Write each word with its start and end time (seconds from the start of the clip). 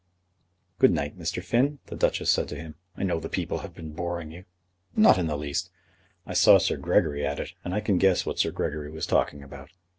"Good 0.79 0.91
night, 0.91 1.15
Mr. 1.19 1.43
Finn," 1.43 1.77
the 1.85 1.95
Duchess 1.95 2.31
said 2.31 2.47
to 2.47 2.55
him, 2.55 2.73
"I 2.97 3.03
know 3.03 3.19
the 3.19 3.29
people 3.29 3.59
have 3.59 3.75
been 3.75 3.93
boring 3.93 4.31
you." 4.31 4.45
"Not 4.95 5.19
in 5.19 5.27
the 5.27 5.37
least." 5.37 5.69
"I 6.25 6.33
saw 6.33 6.57
Sir 6.57 6.77
Gregory 6.77 7.23
at 7.23 7.39
it, 7.39 7.53
and 7.63 7.71
I 7.71 7.81
can 7.81 7.99
guess 7.99 8.25
what 8.25 8.39
Sir 8.39 8.49
Gregory 8.49 8.89
was 8.89 9.05
talking 9.05 9.43
about." 9.43 9.69